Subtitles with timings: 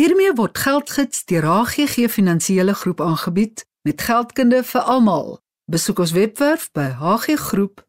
[0.00, 5.44] Hiermee word Geldgids deur HGG Finansiële Groep aangebied met geldkunde vir almal.
[5.68, 7.86] Besoek ons webwerf by hggroep.co.za.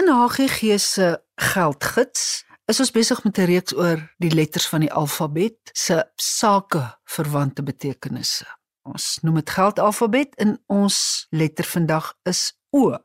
[0.00, 4.92] In HGG se Geldgids is ons besig met 'n reeks oor die letters van die
[4.92, 8.46] alfabet se sake verwante betekenisse.
[8.88, 12.96] Ons noem dit geldalfabet en ons letter vandag is O.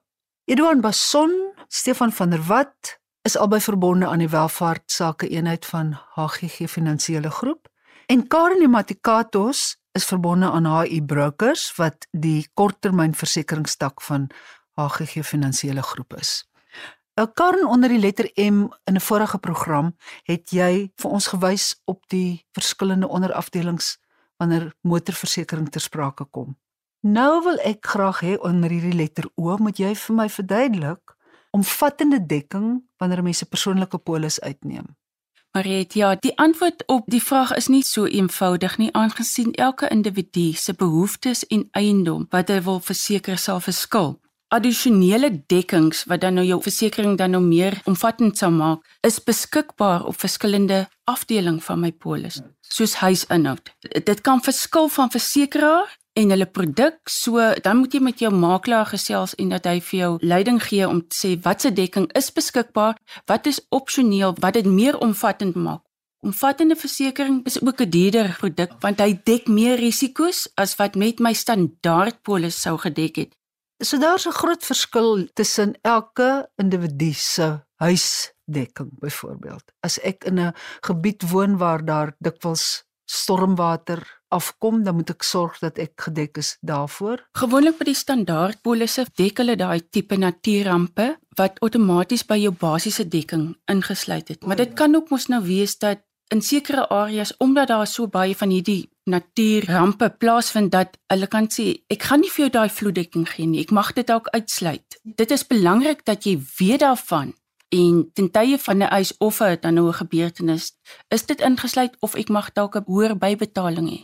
[0.45, 2.99] Edouard Basson, Stefan van der Walt
[3.29, 7.67] is albei verbonde aan die welvaart sake eenheid van HGG Finansiële Groep
[8.09, 14.25] en Karen Matikatos is verbonde aan HI Brokers wat die korttermynversekeringstak van
[14.81, 16.31] HGG Finansiële Groep is.
[17.21, 21.81] 'n Kern onder die letter M in 'n vorige program het jy vir ons gewys
[21.85, 23.97] op die verskillende onderafdelings
[24.37, 26.57] wanneer motorversekering ter sprake kom.
[27.01, 31.18] Nou wil ek graag hê onder hierdie letter O moet jy vir my verduidelik
[31.51, 34.95] omvattende dekking wanneer mense persoonlike polis uitneem.
[35.51, 40.53] Mariet, ja, die antwoord op die vraag is nie so eenvoudig nie aangesien elke individu
[40.53, 46.45] se behoeftes en eiendom wat hy wil verseker sal verskil addisionele dekkings wat dan nou
[46.45, 51.91] jou versekerings dan nou meer omvattend sal maak, is beskikbaar op verskillende afdelings van my
[51.91, 53.73] polis, soos huisinhoud.
[54.05, 58.89] Dit kan verskil van versekeraar en hulle produk, so dan moet jy met jou makelaar
[58.91, 62.97] gesels en dat hy vir jou leiding gee om te sê watse dekking is beskikbaar,
[63.31, 65.85] wat is opsioneel, wat dit meer omvattend maak.
[66.19, 71.19] Omvattende versekerings is ook 'n duurder produk want hy dek meer risiko's as wat met
[71.19, 73.31] my standaard polis sou gedek het.
[73.81, 79.63] So daar's 'n groot verskil tussen elke individu se huisdekking byvoorbeeld.
[79.79, 85.59] As ek in 'n gebied woon waar daar dikwels stormwater afkom, dan moet ek sorg
[85.59, 87.25] dat ek gedek is daarvoor.
[87.37, 93.07] Gewoonlik by die standaard polisse dek hulle daai tipe natuurrampe wat outomaties by jou basiese
[93.07, 94.45] dekking ingesluit het.
[94.45, 98.35] Maar dit kan ook mos nou wees dat in sekere areas omdat daar so baie
[98.35, 103.25] van hierdie natuurrampe plaasvind dat hulle kan sê ek gaan nie vir jou daai vloeddekking
[103.29, 107.33] gee nie ek mag dit dalk uitsluit dit is belangrik dat jy weet daarvan
[107.73, 110.71] en ten tye van 'n eis of 'n dan nou 'n gebeurtenis
[111.09, 113.99] is dit ingesluit of ek mag dalk 'n hoër bybetaling hê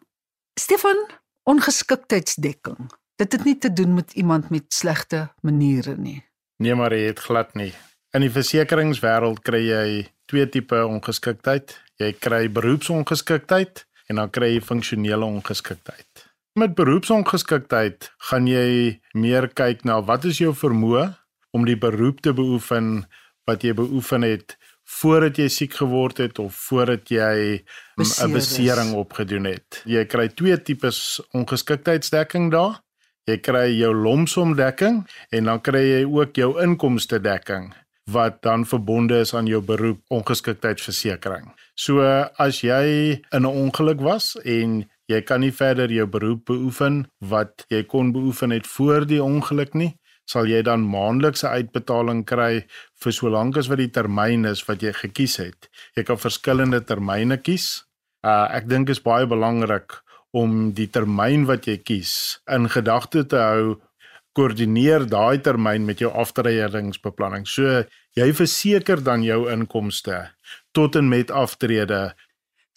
[0.59, 1.07] Stefan,
[1.43, 2.91] ongeskiktheidsdekking.
[3.15, 6.23] Dit het nie te doen met iemand met slegte maniere nie.
[6.57, 7.73] Nee, maar jy het glad nie.
[8.11, 11.88] In die versekeringswêreld kry jy twee tipe ongeskiktheid.
[11.99, 16.23] Jy kry beroepsongeskiktheid en dan kry jy funksionele ongeskiktheid.
[16.55, 21.09] Met beroepsongeskiktheid gaan jy meer kyk na wat is jou vermoë
[21.55, 23.03] om die beroep te beoefen
[23.49, 24.55] wat jy beoefen het
[24.89, 27.65] voordat jy siek geword het of voordat jy
[27.99, 29.83] 'n besering opgedoen het.
[29.85, 32.79] Jy kry twee tipes ongeskiktheidsdekking daar.
[33.27, 37.73] Jy kry jou lomsomdekking en dan kry jy ook jou inkomste dekking
[38.11, 41.51] wat dan verbonde is aan jou beroep ongeskiktheidsversekering.
[41.75, 42.01] So
[42.37, 47.65] as jy in 'n ongeluk was en jy kan nie verder jou beroep beoefen wat
[47.69, 49.95] jy kon beoefen het voor die ongeluk nie,
[50.25, 52.65] sal jy dan maandelikse uitbetaling kry
[53.01, 55.69] vir so lank as wat die termyn is wat jy gekies het.
[55.97, 57.85] Jy kan verskillende termyne kies.
[58.23, 60.01] Uh ek dink is baie belangrik
[60.31, 63.79] om die termyn wat jy kies in gedagte te hou
[64.37, 67.47] koördineer daai termyn met jou aftreddingsbeplanning.
[67.47, 67.83] So
[68.17, 70.29] jy verseker dan jou inkomste
[70.71, 72.13] tot en met aftrede.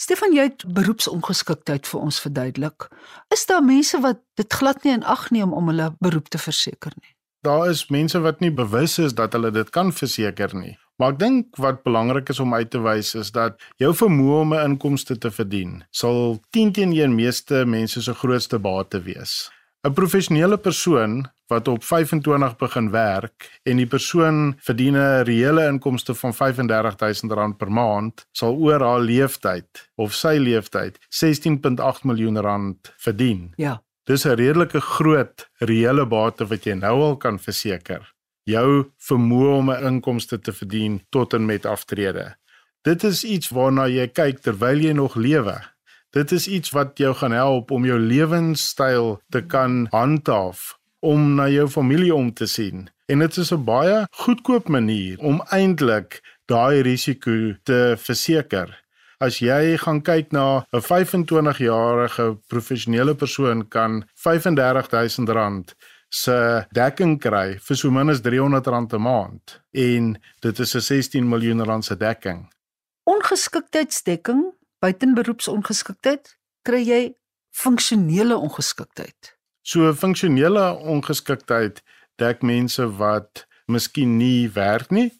[0.01, 2.89] Stefan, jy het beroepsongeskiktheid vir ons verduidelik.
[3.35, 6.95] Is daar mense wat dit glad nie in ag neem om hulle beroep te verseker
[6.99, 7.13] nie?
[7.47, 10.77] Daar is mense wat nie bewus is dat hulle dit kan verseker nie.
[11.01, 14.55] Maar ek dink wat belangrik is om uit te wys is dat jou vermoë om
[14.55, 19.51] 'n inkomste te verdien sal 10 teenoor 1 meeste mense se grootste bate wees.
[19.85, 26.15] 'n Professionele persoon wat op 25 begin werk en die persoon verdien 'n reële inkomste
[26.15, 33.53] van R35000 per maand, sal oor haar leeftyd of sy leeftyd 16.8 miljoen rand verdien.
[33.57, 33.83] Ja.
[34.05, 38.13] Dis 'n redelike groot reële bate wat jy nou al kan verseker.
[38.45, 42.37] Jou vermoë om 'n inkomste te verdien tot en met aftrede.
[42.83, 45.61] Dit is iets waarna jy kyk terwyl jy nog lewe.
[46.11, 51.49] Dit is iets wat jou gaan help om jou lewenstyl te kan handhaaf om na
[51.51, 52.87] jou familie om te sien.
[53.11, 58.83] En dit is 'n baie goedkoop manier om eintlik daai risiko te verseker.
[59.21, 65.75] As jy gaan kyk na 'n 25-jarige professionele persoon kan R35000
[66.13, 71.29] se dekking kry vir so min as R300 'n maand en dit is 'n 16
[71.29, 72.49] miljoen rand se dekking.
[73.05, 77.15] Ongeskiktheidsdekking, buitenberoepsongeskiktheid, kry jy
[77.51, 79.42] funksionele ongeskiktheid.
[79.63, 81.83] So funksionele ongeskiktheid
[82.19, 85.11] dek mense wat miskien nie werk nie,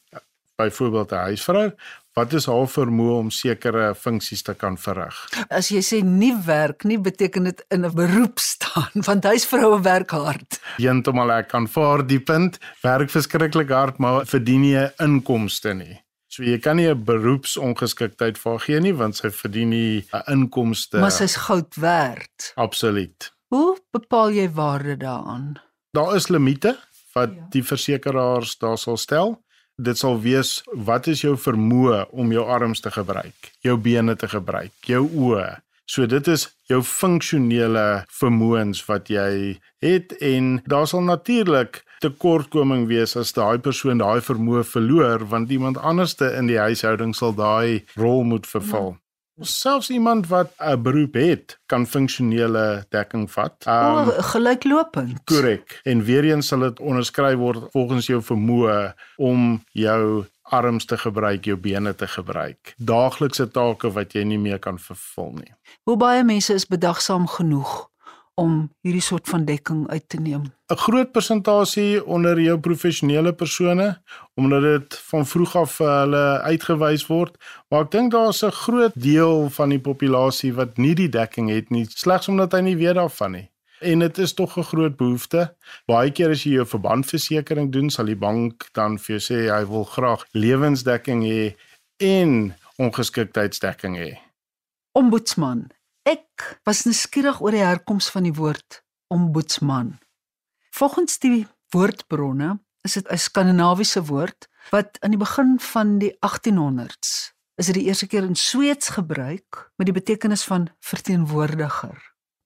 [0.57, 1.71] byvoorbeeld 'n huisvrou
[2.13, 5.17] wat is haar vermoë om sekere funksies te kan verrig.
[5.49, 10.11] As jy sê nie werk nie, beteken dit in 'n beroep staan, want huisvroue werk
[10.11, 10.61] hard.
[10.77, 16.03] Heeltemal ek kan vaar die punt, werk verskriklik hard, maar verdien nie inkomste nie.
[16.27, 20.99] So jy kan nie 'n beroepsongeskiktheid vir gee nie want sy verdien nie 'n inkomste.
[20.99, 22.53] Maar sy's goud werd.
[22.55, 23.32] Absoluut.
[23.53, 25.59] Hoe bepaal jy waarde daaraan?
[25.93, 26.71] Daar is limite
[27.13, 27.45] wat Ja.
[27.49, 29.43] die versekeraars daar sal stel.
[29.77, 34.27] Dit sal wees wat is jou vermoë om jou arms te gebruik, jou bene te
[34.27, 35.61] gebruik, jou oë.
[35.85, 43.15] So dit is jou funksionele vermoëns wat jy het en daar sal natuurlik tekortkoming wees
[43.15, 48.23] as daai persoon daai vermoë verloor want iemand anderste in die huishouding sal daai rol
[48.23, 48.97] moet vervul.
[49.39, 53.65] Selfs iemand wat 'n beroep het, kan funksionele dekking vat.
[53.67, 55.23] Um, Um, o, gelyklopend.
[55.23, 55.79] Korrek.
[55.83, 61.45] En weer eens sal dit onderskryf word volgens jou vermoë om jou arms te gebruik,
[61.45, 62.73] jou bene te gebruik.
[62.77, 65.53] Daaglikse take wat jy nie meer kan vervul nie.
[65.83, 67.89] Hoe baie mense is bedagsaam genoeg
[68.39, 70.43] om hierdie soort van dekking uit te neem?
[70.71, 74.01] 'n Groot persentasie onder jou professionele persone
[74.33, 77.37] omdat dit van vroeg af vir hulle uitgewys word,
[77.69, 81.69] maar ek dink daar's 'n groot deel van die populasie wat nie die dekking het
[81.69, 83.49] nie, slegs omdat hy nie weet daarvan nie.
[83.81, 85.55] En dit is tog 'n groot behoefte.
[85.85, 89.65] Baie keer as jy jou verbandversekering doen, sal die bank dan vir jou sê hy
[89.65, 91.55] wil graag lewensdekking hê
[91.97, 94.17] en ongeskiktheidsdekking hê.
[94.91, 95.71] Ombudsman.
[96.03, 98.81] Ek was nuuskierig oor die herkoms van die woord
[99.13, 99.93] ombudsman.
[100.75, 107.31] Volgens die woordbronne is dit 'n skandinawiese woord wat aan die begin van die 1800s
[107.55, 111.95] is dit die eerste keer in Sweeds gebruik met die betekenis van verteenwoordiger.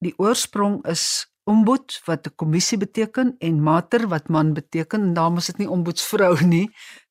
[0.04, 5.38] Die oorsprong is ombud wat 'n kommissie beteken en mater wat man beteken en daarom
[5.38, 6.69] is dit nie ombudsvrou nie.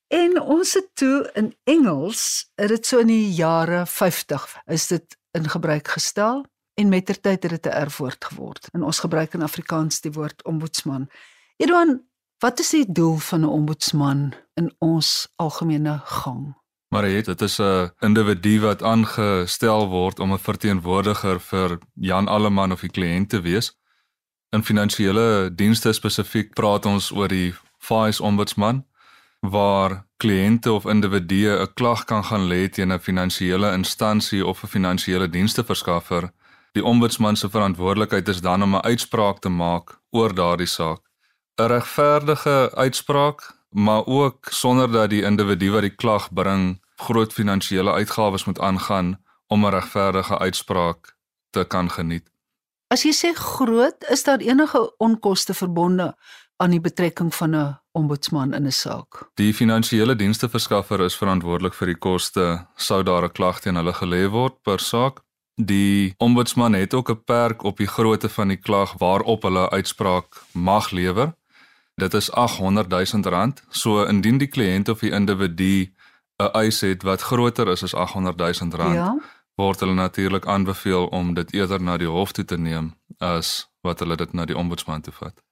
[0.08, 5.48] En ons het toe in Engels, dit so in die jare 50 is dit in
[5.48, 6.44] gebruik gestel
[6.74, 8.68] en mettertyd het dit 'n erfwoord geword.
[8.72, 11.08] En ons gebruik in Afrikaans die woord ombudsman.
[11.56, 12.02] Edouan,
[12.38, 16.56] wat is die doel van 'n ombudsman in ons algemene gang?
[16.88, 22.80] Jy, dit is 'n individu wat aangestel word om 'n verteenwoordiger vir Jan Alleman of
[22.80, 23.76] die kliënt te wees.
[24.50, 28.86] In finansiële dienste spesifiek praat ons oor die FIS ombudsman
[29.40, 34.66] waar kliënte of individue 'n klag kan gaan lê teen 'n finansiële instansie of 'n
[34.66, 36.32] finansiële diensteverskaffer.
[36.72, 41.00] Die ombudsman se verantwoordelikheid is dan om 'n uitspraak te maak oor daardie saak.
[41.56, 43.38] 'n Regverdige uitspraak,
[43.70, 49.24] maar ook sonder dat die individu wat die klag bring groot finansiële uitgawes moet aangaan
[49.46, 51.16] om 'n regverdige uitspraak
[51.50, 52.30] te kan geniet.
[52.88, 56.14] As jy sê groot, is daar enige onkoste verbonde
[56.56, 59.30] aan die betrekking van 'n ombudsman in 'n saak?
[59.34, 64.28] Die finansiële diensteverskaffer is verantwoordelik vir die koste sou daar 'n klag teen hulle gelê
[64.30, 65.20] word per saak.
[65.56, 70.26] Die ombudsman het ook 'n perk op die grootte van die klag waarop hulle uitspraak
[70.52, 71.32] mag lewer.
[71.96, 73.52] Dit is R800 000.
[73.70, 75.88] So indien die kliënt of die individu
[76.38, 79.18] 'n eis het wat groter is as R800 000, Ja.
[79.56, 83.98] word hulle natuurlik aanbeveel om dit eerder na die hof toe te neem as wat
[83.98, 85.42] hulle dit na die ombudsman toe vat.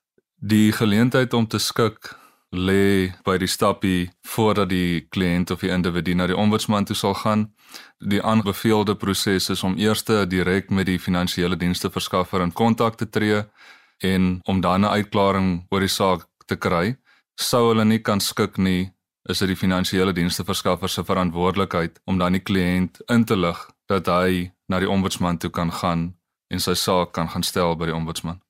[0.41, 2.17] Die geleentheid om te skik
[2.55, 7.15] lê by die stappie voordat die kliënt of die individu na die ombudsman toe sal
[7.15, 7.49] gaan.
[7.99, 13.11] Die aanbeveelde proses is om eers direk met die finansiële dienste verskaffer in kontak te
[13.11, 13.45] tree
[13.99, 16.97] en om dan 'n uitklaring oor die saak te kry.
[17.35, 18.93] Sou hulle nie kan skik nie,
[19.29, 23.71] is dit die finansiële dienste verskaffer se verantwoordelikheid om dan die kliënt in te lig
[23.87, 26.15] dat hy na die ombudsman toe kan gaan
[26.49, 28.41] en sy saak kan gaan stel by die ombudsman.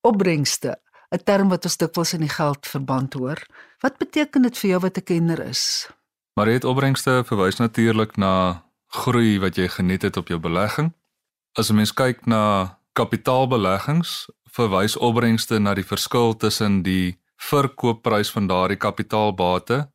[0.00, 0.76] Opbrengste
[1.14, 3.40] 'n term wat ons dikwels in die geldverband hoor.
[3.80, 5.90] Wat beteken dit vir jou wat 'n kenner is?
[6.34, 10.92] Maar het opbrengste verwys natuurlik na groei wat jy geniet het op jou belegging.
[11.52, 18.46] As 'n mens kyk na kapitaalbeleggings, verwys opbrengste na die verskil tussen die verkoopprys van
[18.46, 19.92] daardie kapitaalbate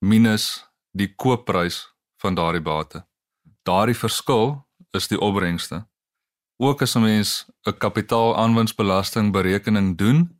[0.00, 3.04] minus die koopprys van daardie bate.
[3.62, 5.86] Daardie verskil is die opbrengste.
[6.56, 10.35] Ook as 'n mens 'n kapitaalaanwinstbelasting berekening doen,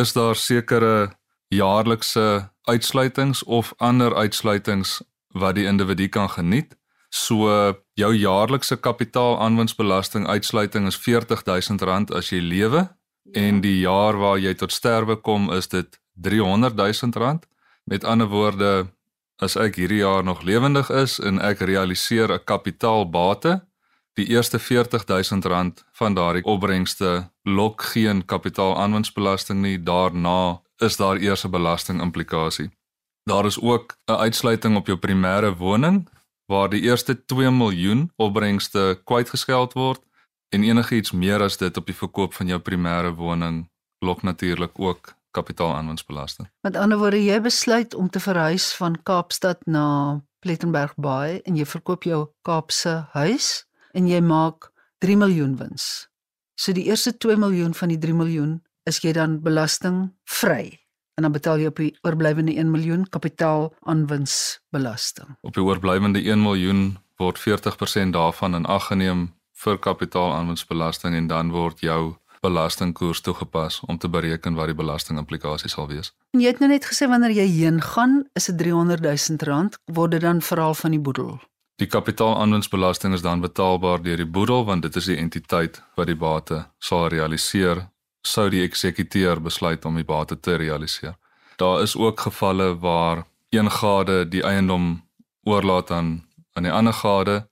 [0.00, 1.10] is daar sekere
[1.48, 6.76] jaarlikse uitsluitings of ander uitsluitings wat die individu kan geniet.
[7.08, 7.48] So
[7.96, 12.88] jou jaarlikse kapitaalaanwinstbelasting uitsluiting is R40000 as jy lewe
[13.32, 17.48] en die jaar waar jy tot sterwe kom is dit R300000.
[17.88, 18.88] Met ander woorde,
[19.40, 23.67] as ek hierdie jaar nog lewendig is en ek realiseer 'n kapitaalbate,
[24.18, 29.78] die eerste R40000 van daardie opbrengste lok geen kapitaalaanwinstbelasting nie.
[29.82, 32.70] Daarna is daar eers 'n belastingimplikasie.
[33.24, 36.08] Daar is ook 'n uitsluiting op jou primêre woning
[36.46, 40.00] waar die eerste 2 miljoen opbrengste kwytgeskeld word
[40.48, 45.14] en enigiets meer as dit op die verkoop van jou primêre woning lok natuurlik ook
[45.30, 46.48] kapitaalaanwinstbelasting.
[46.60, 51.66] Met ander woorde, jy besluit om te verhuis van Kaapstad na Plettenberg Bay en jy
[51.66, 54.72] verkoop jou Kaapse huis en jy maak
[55.04, 56.08] 3 miljoen wins.
[56.58, 60.80] So die eerste 2 miljoen van die 3 miljoen is jy dan belastingvry
[61.18, 65.28] en dan betaal jy op die oorblywende 1 miljoen kapitaalaanwinstbelasting.
[65.42, 71.50] Op die oorblywende 1 miljoen word 40% daarvan in ag geneem vir kapitaalaanwinstbelasting en dan
[71.50, 76.12] word jou belastingkoers toegepas om te bereken wat die belastingimplikasies sal wees.
[76.30, 79.78] En jy het nou net gesê wanneer jy heen gaan, is dit 300 000 rand
[79.90, 81.42] word dit dan verhaal van die boedel.
[81.78, 86.18] Die kapitaalaanwinstbelasting is dan betaalbaar deur die boedel want dit is die entiteit wat die
[86.18, 87.84] bate sal realiseer
[88.26, 91.14] sou die eksekuteur besluit om die bate te realiseer.
[91.56, 93.22] Daar is ook gevalle waar
[93.54, 94.88] een gade die eiendom
[95.46, 97.48] oorlaat aan aan die ander gade,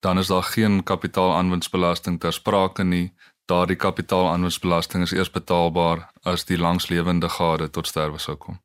[0.00, 3.14] dan is daar geen kapitaalaanwinstbelasting ter sprake nie.
[3.44, 8.60] Daardie kapitaalaanwinstbelasting is eers betaalbaar as die langslewende gade tot sterwe sou kom.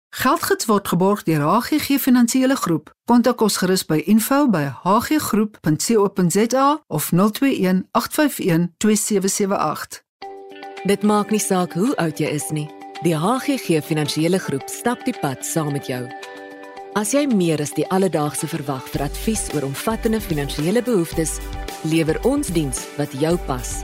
[0.10, 2.94] Geldgids word geborg deur HGG Finansiële Groep.
[3.06, 10.04] Kontak ons gerus by info@hggroep.co.za of 021 851 2778.
[10.84, 12.70] Dit maak nie saak hoe oud jy is nie.
[13.02, 16.08] Die HGG Finansiële Groep stap die pad saam met jou.
[16.94, 21.38] As jy meer as die alledaagse verwag vir advies oor omvattende finansiële behoeftes,
[21.84, 23.84] lewer ons diens wat jou pas.